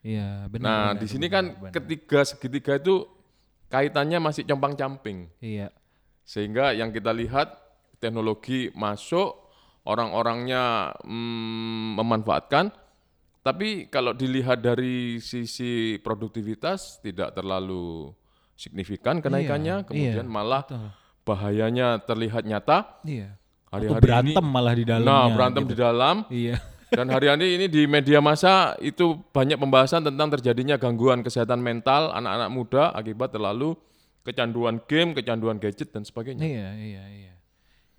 [0.08, 0.64] Iya, benar.
[0.64, 1.72] nah, benar, di sini benar, kan benar.
[1.76, 3.04] ketiga segitiga itu
[3.68, 5.28] kaitannya masih compang-camping.
[5.44, 5.68] Iya.
[6.24, 7.52] Sehingga yang kita lihat
[8.00, 9.36] teknologi masuk,
[9.84, 12.72] orang-orangnya mm, memanfaatkan,
[13.44, 18.12] tapi kalau dilihat dari sisi produktivitas tidak terlalu
[18.56, 20.88] signifikan kenaikannya, Iya, kemudian iya, malah betul.
[21.24, 23.00] bahayanya terlihat nyata.
[23.04, 23.36] Iya.
[23.68, 25.12] Hari-hari berantem ini, malah di dalamnya.
[25.12, 25.72] nah berantem gitu.
[25.72, 26.16] di dalam.
[26.32, 26.56] Iya.
[26.88, 32.50] Dan hari-hari ini di media massa itu banyak pembahasan tentang terjadinya gangguan kesehatan mental anak-anak
[32.50, 33.76] muda akibat terlalu
[34.24, 36.44] kecanduan game, kecanduan gadget dan sebagainya.
[36.44, 37.32] Iya, iya, iya.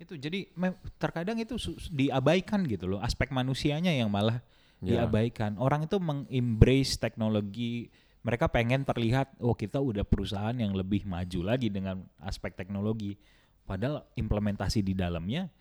[0.00, 0.48] Itu jadi
[0.98, 1.54] terkadang itu
[1.92, 4.42] diabaikan gitu loh, aspek manusianya yang malah
[4.80, 5.04] Ya.
[5.04, 5.60] diabaikan.
[5.60, 7.92] Orang itu mengembrace teknologi,
[8.24, 13.20] mereka pengen terlihat oh kita udah perusahaan yang lebih maju lagi dengan aspek teknologi.
[13.68, 15.52] Padahal implementasi di dalamnya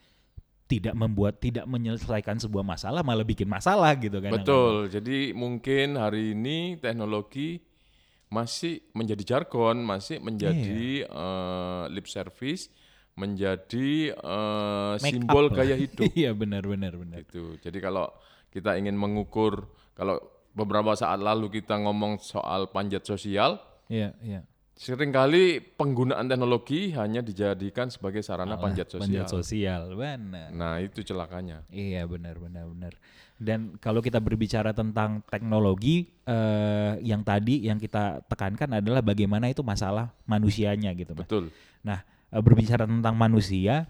[0.69, 4.29] tidak membuat tidak menyelesaikan sebuah masalah malah bikin masalah gitu kan.
[4.37, 4.85] Betul.
[4.93, 7.57] Jadi mungkin hari ini teknologi
[8.29, 12.69] masih menjadi jargon, masih menjadi eh, lip service,
[13.17, 14.13] menjadi
[15.01, 15.57] Make simbol lah.
[15.57, 16.05] gaya hidup.
[16.13, 17.25] Iya benar benar benar.
[17.25, 17.57] gitu.
[17.57, 18.05] Jadi kalau
[18.53, 20.21] kita ingin mengukur, kalau
[20.53, 23.57] beberapa saat lalu kita ngomong soal panjat sosial,
[23.89, 24.45] Iya, iya.
[24.79, 29.03] Sering kali penggunaan teknologi hanya dijadikan sebagai sarana panjat sosial.
[29.03, 30.55] Panjat sosial, benar.
[30.55, 31.67] Nah itu celakanya.
[31.67, 32.93] Iya benar benar benar.
[33.35, 39.59] Dan kalau kita berbicara tentang teknologi eh, yang tadi yang kita tekankan adalah bagaimana itu
[39.67, 41.27] masalah manusianya gitu, Mas.
[41.27, 41.51] Betul.
[41.83, 41.99] Nah,
[42.31, 43.83] eh, berbicara tentang manusia,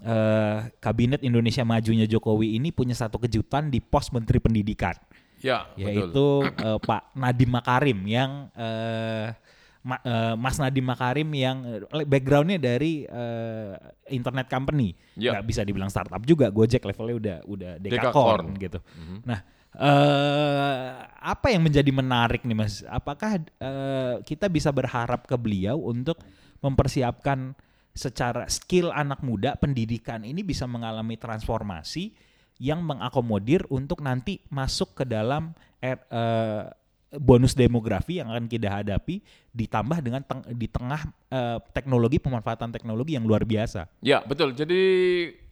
[0.00, 4.96] eh, kabinet Indonesia Majunya Jokowi ini punya satu kejutan di pos Menteri Pendidikan,
[5.44, 5.84] Ya, betul.
[5.84, 6.26] yaitu
[6.64, 9.32] eh, Pak Nadiem Makarim yang eh,
[9.80, 13.72] Ma- eh, Mas Nadiem Makarim yang eh, backgroundnya dari eh,
[14.12, 15.32] internet company, Ya.
[15.32, 18.44] nggak bisa dibilang startup juga, Gojek levelnya udah udah Dekakorn.
[18.44, 18.78] dekakorn gitu.
[19.24, 19.40] Nah,
[19.72, 22.84] eh, apa yang menjadi menarik nih Mas?
[22.84, 26.20] Apakah eh, kita bisa berharap ke beliau untuk
[26.60, 27.56] mempersiapkan
[27.90, 32.12] secara skill anak muda pendidikan ini bisa mengalami transformasi
[32.60, 36.64] yang mengakomodir untuk nanti masuk ke dalam er- eh,
[37.10, 39.18] bonus demografi yang akan kita hadapi
[39.50, 43.90] ditambah dengan teng- di tengah eh, teknologi pemanfaatan teknologi yang luar biasa.
[43.98, 44.54] Ya, betul.
[44.54, 44.82] Jadi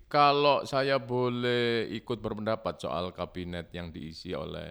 [0.07, 4.71] kalau saya boleh ikut berpendapat soal kabinet yang diisi oleh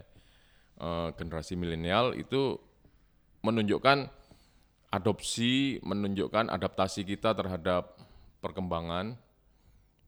[0.80, 2.56] eh, generasi milenial itu
[3.44, 4.08] menunjukkan
[4.88, 8.00] adopsi, menunjukkan adaptasi kita terhadap
[8.40, 9.20] perkembangan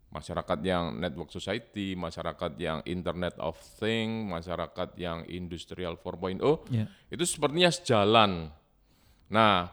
[0.09, 6.41] masyarakat yang network society, masyarakat yang internet of thing, masyarakat yang industrial 4.0
[6.73, 6.89] Ya.
[7.07, 8.49] itu sepertinya sejalan.
[9.29, 9.69] Nah,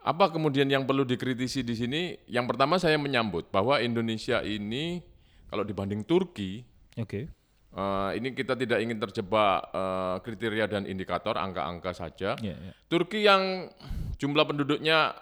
[0.00, 2.02] apa kemudian yang perlu dikritisi di sini?
[2.28, 5.00] Yang pertama saya menyambut bahwa Indonesia ini
[5.48, 6.60] kalau dibanding Turki,
[7.00, 7.32] Oke.
[7.72, 12.36] eh, ini kita tidak ingin terjebak eh, kriteria dan indikator angka-angka saja.
[12.40, 12.72] Ya, ya.
[12.84, 13.72] Turki yang
[14.20, 15.16] jumlah penduduknya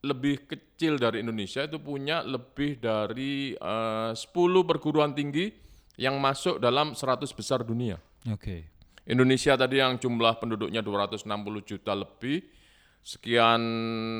[0.00, 4.16] lebih kecil dari Indonesia itu punya lebih dari eh, 10
[4.64, 5.52] perguruan tinggi
[6.00, 8.00] yang masuk dalam 100 besar dunia.
[8.32, 8.68] Oke.
[9.04, 11.28] Indonesia tadi yang jumlah penduduknya 260
[11.64, 12.40] juta lebih,
[13.04, 13.60] sekian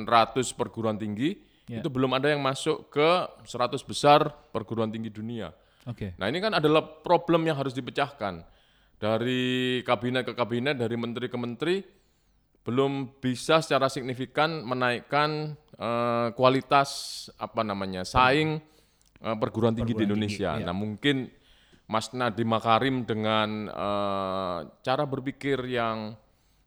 [0.05, 1.79] ratus perguruan tinggi, Ya.
[1.79, 3.11] Itu belum ada yang masuk ke
[3.47, 5.55] 100 besar perguruan tinggi dunia.
[5.87, 6.19] Oke.
[6.19, 8.43] Nah ini kan adalah problem yang harus dipecahkan.
[8.99, 11.79] Dari kabinet ke kabinet, dari menteri ke menteri,
[12.61, 16.91] belum bisa secara signifikan menaikkan eh, kualitas
[17.41, 18.61] apa namanya saing
[19.21, 20.51] eh, perguruan tinggi di Perguruan tinggi, Indonesia.
[20.61, 20.67] iya.
[20.69, 21.17] Nah mungkin
[21.91, 26.15] Mas Nadiem Makarim dengan eh, cara berpikir yang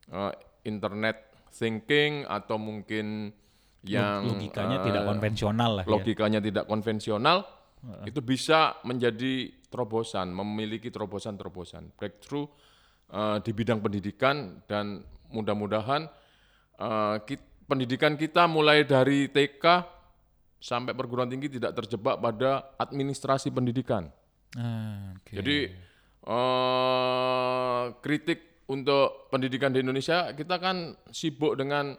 [0.10, 0.34] eh,
[0.66, 3.30] internet thinking atau mungkin
[3.84, 5.92] yang Logikanya eh, tidak konvensional lah ya.
[5.92, 7.38] logikanya tidak konvensional
[8.08, 12.48] itu bisa menjadi terobosan, memiliki terobosan-terobosan, breakthrough
[13.12, 15.04] eh, di bidang pendidikan dan
[15.34, 16.08] mudah-mudahan
[16.78, 17.16] eh,
[17.66, 19.66] pendidikan kita mulai dari TK
[20.64, 24.08] sampai perguruan tinggi tidak terjebak pada administrasi pendidikan.
[24.56, 25.34] Ah, oke.
[25.36, 25.58] Jadi
[26.24, 31.98] eh, kritik untuk pendidikan di Indonesia kita kan sibuk dengan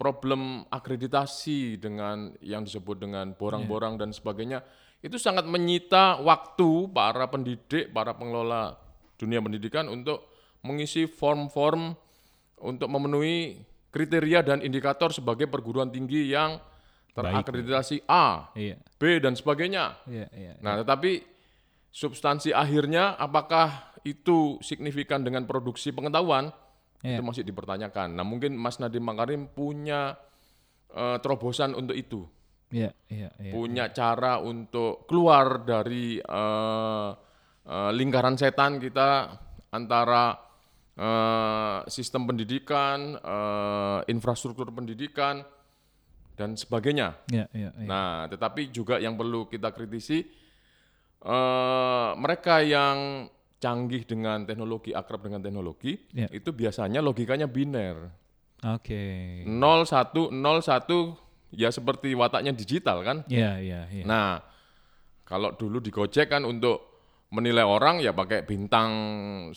[0.00, 4.64] problem akreditasi dengan yang disebut dengan borang-borang dan sebagainya
[5.02, 8.78] itu sangat menyita waktu para pendidik, para pengelola
[9.18, 10.26] dunia pendidikan untuk
[10.62, 11.94] mengisi form-form
[12.62, 13.58] untuk memenuhi
[13.92, 16.56] kriteria dan indikator sebagai perguruan tinggi yang
[17.12, 18.80] terakreditasi A, Iya.
[18.96, 20.00] B dan sebagainya.
[20.08, 20.52] Iya, iya.
[20.64, 21.20] Nah, tetapi
[21.92, 26.48] substansi akhirnya apakah itu signifikan dengan produksi pengetahuan
[27.04, 27.20] Iya.
[27.20, 28.16] itu masih dipertanyakan.
[28.16, 30.16] Nah, mungkin Mas Nadiem Makarim punya
[30.92, 32.28] eh, terobosan untuk itu,
[32.68, 33.52] Iya, iya, iya.
[33.52, 37.10] punya cara untuk keluar dari eh,
[37.64, 39.32] eh, lingkaran setan kita
[39.72, 40.36] antara
[40.92, 45.40] eh, sistem pendidikan, eh, infrastruktur pendidikan
[46.36, 47.16] dan sebagainya.
[47.28, 47.86] Iya, iya, iya.
[47.88, 50.20] Nah, tetapi juga yang perlu kita kritisi
[51.22, 53.30] eh mereka yang
[53.62, 56.26] canggih dengan teknologi, akrab dengan teknologi, Ya.
[56.34, 58.10] itu biasanya logikanya biner.
[58.66, 59.42] Oke.
[59.46, 61.14] 0 1 0 1
[61.54, 63.22] ya seperti wataknya digital kan.
[63.30, 64.02] Iya, iya, iya.
[64.02, 64.42] Nah,
[65.22, 66.91] kalau dulu di Gojek kan untuk
[67.32, 68.90] menilai orang ya pakai bintang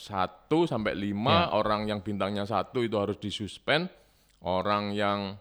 [0.48, 3.92] sampai 5, orang yang bintangnya satu itu harus disuspend,
[4.40, 5.36] orang yang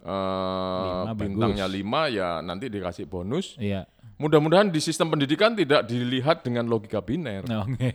[0.00, 3.60] eh, Lima, bintangnya 5 ya nanti dikasih bonus.
[3.60, 3.84] Iya.
[4.14, 7.44] Mudah-mudahan di sistem pendidikan tidak dilihat dengan logika biner.
[7.66, 7.92] Oke.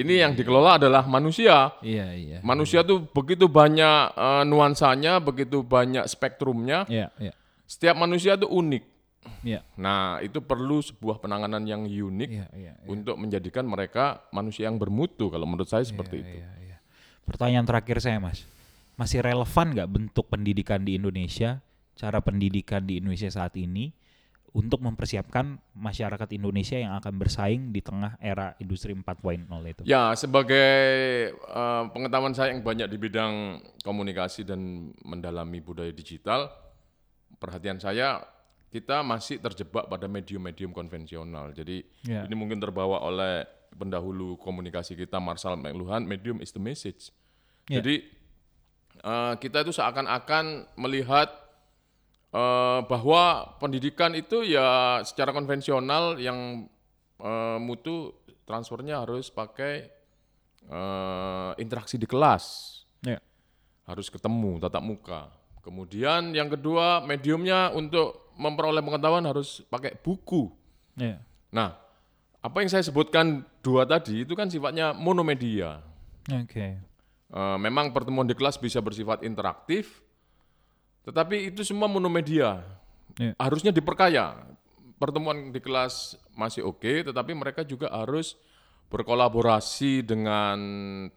[0.00, 1.74] Ini yang dikelola adalah manusia.
[1.82, 2.38] Iya, iya.
[2.40, 6.88] Manusia tuh begitu banyak eh, nuansanya, begitu banyak spektrumnya.
[6.88, 7.36] Iya, iya.
[7.68, 8.84] Setiap manusia itu unik.
[9.44, 9.60] Iya.
[9.76, 12.72] Nah, itu perlu sebuah penanganan yang unik Iya, iya.
[12.88, 15.28] untuk menjadikan mereka manusia yang bermutu.
[15.28, 16.36] Kalau menurut saya seperti itu.
[16.40, 16.76] Iya, iya.
[17.24, 18.48] Pertanyaan terakhir saya, Mas.
[18.96, 21.60] Masih relevan nggak bentuk pendidikan di Indonesia,
[21.96, 23.92] cara pendidikan di Indonesia saat ini
[24.50, 29.82] untuk mempersiapkan masyarakat Indonesia yang akan bersaing di tengah era industri 4.0 itu?
[29.86, 30.68] Ya, sebagai
[31.32, 36.50] eh, pengetahuan saya yang banyak di bidang komunikasi dan mendalami budaya digital,
[37.38, 38.20] perhatian saya
[38.70, 41.50] kita masih terjebak pada medium-medium konvensional.
[41.50, 42.22] Jadi Ya.
[42.22, 47.10] ini mungkin terbawa oleh pendahulu komunikasi kita Marshall McLuhan, medium is the message.
[47.66, 47.82] Ya.
[47.82, 48.06] Jadi
[49.00, 51.30] eh, kita itu seakan-akan melihat
[52.30, 56.70] eh, bahwa pendidikan itu ya secara konvensional yang
[57.18, 58.14] eh, mutu
[58.46, 59.90] transfernya harus pakai
[60.66, 63.18] eh, interaksi di kelas, Ya.
[63.86, 65.20] harus ketemu tatap muka.
[65.60, 70.48] Kemudian yang kedua mediumnya untuk memperoleh pengetahuan harus pakai buku.
[70.96, 71.20] Iya.
[71.52, 71.76] Nah,
[72.40, 75.84] apa yang saya sebutkan dua tadi itu kan sifatnya monomedia.
[76.32, 76.80] Oke.
[77.30, 80.00] Eh, memang pertemuan di kelas bisa bersifat interaktif,
[81.04, 82.64] tetapi itu semua monomedia.
[83.20, 83.36] Iya.
[83.36, 84.34] Harusnya diperkaya.
[84.96, 88.36] Pertemuan di kelas masih oke, tetapi mereka juga harus
[88.90, 90.58] berkolaborasi dengan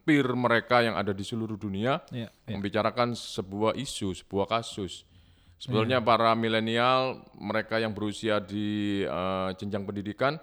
[0.06, 2.54] peer mereka yang ada di seluruh dunia, Iya, iya.
[2.54, 5.02] membicarakan sebuah isu, sebuah kasus.
[5.58, 10.36] Sebetulnya para milenial, mereka yang berusia di eh, jenjang pendidikan,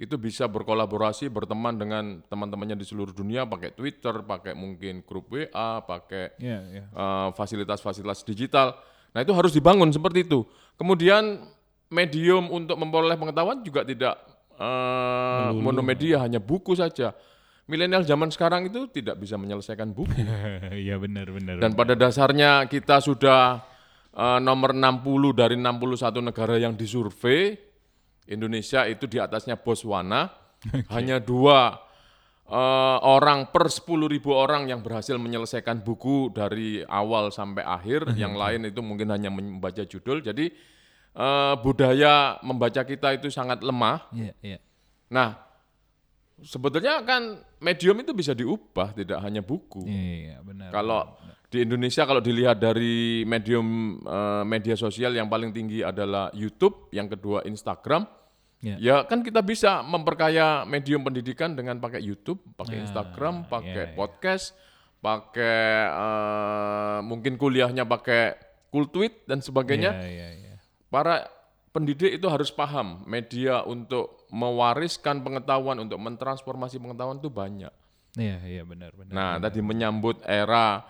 [0.00, 5.78] itu bisa berkolaborasi, berteman dengan teman-temannya di seluruh dunia, pakai Twitter, pakai mungkin grup WA,
[5.84, 6.84] pakai Iya, iya.
[6.88, 8.74] eh, fasilitas-fasilitas digital.
[9.12, 10.42] Nah itu harus dibangun seperti itu.
[10.80, 11.44] Kemudian
[11.92, 14.16] medium untuk memperoleh pengetahuan juga tidak
[14.56, 17.12] eh, monomedia, hanya buku saja.
[17.70, 20.16] Milenial zaman sekarang itu tidak bisa menyelesaikan buku.
[20.82, 21.62] Iya benar benar.
[21.62, 23.62] Dan pada dasarnya kita sudah
[24.16, 27.56] eh, nomor 60 dari 61 negara yang disurvei.
[28.30, 30.30] Indonesia itu di atasnya Botswana.
[30.94, 31.74] Hanya dua
[32.46, 38.14] eh, orang per 10 ribu orang yang berhasil menyelesaikan buku dari awal sampai akhir.
[38.22, 40.22] yang lain itu mungkin hanya membaca judul.
[40.22, 40.52] Jadi
[41.16, 44.08] eh, budaya membaca kita itu sangat lemah.
[44.14, 44.58] Iya, iya.
[45.12, 45.51] Nah,
[46.42, 49.86] sebetulnya kan medium itu bisa diubah, tidak hanya buku.
[49.86, 50.68] Iya, benar.
[50.74, 51.16] Kalau
[51.52, 57.06] di Indonesia kalau dilihat dari medium eh, media sosial yang paling tinggi adalah YouTube, yang
[57.08, 58.08] kedua Instagram.
[58.62, 58.76] Ya.
[58.78, 63.90] Ya kan kita bisa memperkaya medium pendidikan dengan pakai YouTube, pakai Ya, Instagram, pakai ya,
[63.90, 63.96] ya.
[63.98, 64.54] podcast,
[65.02, 68.38] pakai eh, mungkin kuliahnya pakai
[68.72, 69.92] Kultweet dan sebagainya.
[70.00, 70.56] Iya.
[70.88, 71.28] Para
[71.72, 77.72] pendidik itu harus paham media untuk mewariskan pengetahuan, untuk mentransformasi pengetahuan itu banyak.
[78.12, 79.12] Iya, iya benar, benar.
[79.12, 80.84] Nah, tadi menyambut era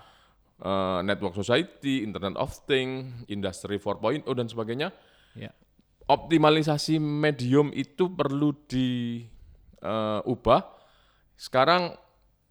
[0.59, 4.91] eh, network society, Internet of Things, Industry 4.0 dan sebagainya,
[5.33, 5.49] Ya.
[6.07, 8.53] optimalisasi medium itu perlu
[9.81, 10.61] diubah.
[11.39, 11.95] Sekarang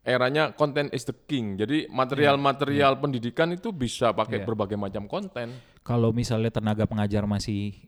[0.01, 1.53] eranya content is the king.
[1.55, 4.45] Jadi material-material pendidikan itu bisa pakai Iya.
[4.45, 5.53] berbagai macam konten.
[5.81, 7.85] Kalau misalnya tenaga pengajar masih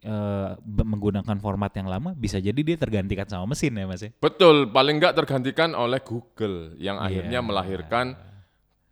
[0.60, 4.10] be- menggunakan format yang lama, bisa jadi dia tergantikan sama mesin ya, Mas ya.
[4.16, 7.06] Betul, paling nggak tergantikan oleh Google yang Iya.
[7.10, 8.06] akhirnya melahirkan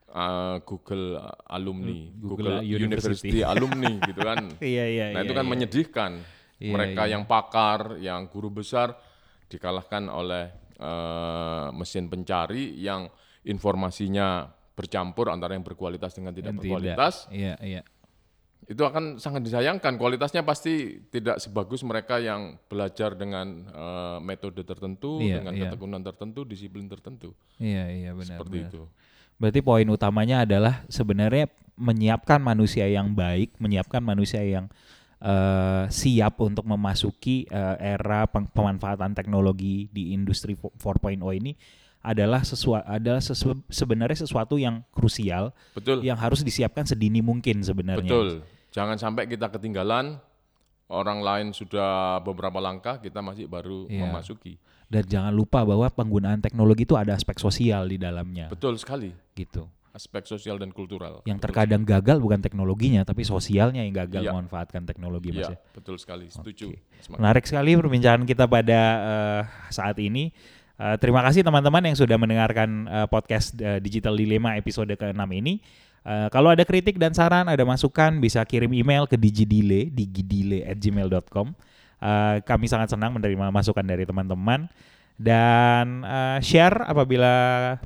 [0.09, 3.29] uh, Google alumni, Google Google, University.
[3.31, 4.37] University, alumni gitu kan.
[4.59, 6.11] Iya, iya, Nah itu kan menyedihkan.
[6.61, 7.11] Iya, Mereka iya.
[7.17, 8.93] yang pakar, yang guru besar
[9.47, 13.05] dikalahkan oleh eh, mesin pencari yang
[13.45, 17.29] informasinya bercampur antara yang berkualitas dengan tidak berkualitas.
[17.29, 17.81] Iya, iya.
[18.65, 19.97] Itu akan sangat disayangkan.
[19.97, 25.69] Kualitasnya pasti tidak sebagus mereka yang belajar dengan eh, metode tertentu, Iya, dengan iya.
[25.69, 27.37] ketekunan tertentu, disiplin tertentu.
[27.61, 28.41] Iya, iya benar.
[28.41, 28.71] Seperti benar.
[28.73, 28.81] itu.
[29.41, 34.69] Berarti poin utamanya adalah sebenarnya menyiapkan manusia yang baik, menyiapkan manusia yang
[35.21, 40.75] eh, siap untuk memasuki eh, era pemanfaatan teknologi di industri 4.0
[41.31, 41.53] ini
[42.01, 46.01] adalah sesuatu adalah sesu- sebenarnya sesuatu yang krusial Betul.
[46.01, 48.09] yang harus disiapkan sedini mungkin sebenarnya.
[48.09, 48.41] Betul.
[48.73, 50.17] Jangan sampai kita ketinggalan
[50.89, 54.09] orang lain sudah beberapa langkah, kita masih baru Iya.
[54.09, 54.57] memasuki.
[54.91, 59.13] Dan jangan lupa bahwa penggunaan teknologi itu ada aspek sosial di dalamnya Betul sekali.
[59.37, 59.69] gitu.
[59.91, 61.19] Aspek sosial dan kultural.
[61.23, 64.31] Yang Betul terkadang gagal bukan teknologinya tapi sosialnya yang gagal Iya.
[64.31, 65.57] memanfaatkan teknologi Mas Iya, ya.
[65.75, 66.31] betul sekali.
[66.31, 66.71] Setuju.
[66.99, 70.31] Semak- Menarik sekali perbincangan kita pada eh, saat ini.
[70.75, 75.59] Eh, terima kasih teman-teman yang sudah mendengarkan eh, podcast eh, Digital Dilema episode ke-6 ini.
[76.01, 81.53] Eh, kalau ada kritik dan saran, ada masukan, bisa kirim email ke digidile, digidile@gmail.com.
[82.01, 84.65] Eh, kami sangat senang menerima masukan dari teman-teman.
[85.21, 87.33] Dan eh, share apabila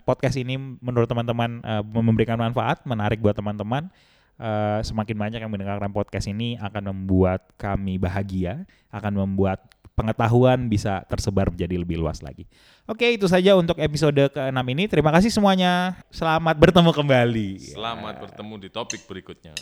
[0.07, 3.91] podcast ini menurut teman-teman eh, memberikan manfaat, menarik buat teman-teman.
[4.35, 11.03] Eh, semakin banyak yang mendengarkan podcast ini akan membuat kami bahagia, akan membuat pengetahuan bisa
[11.07, 12.47] tersebar menjadi lebih luas lagi.
[12.87, 14.83] Oke, itu saja untuk episode ke-6 ini.
[14.91, 15.95] Terima kasih semuanya.
[16.11, 17.49] Selamat bertemu kembali.
[17.75, 19.55] Selamat bertemu di topik berikutnya.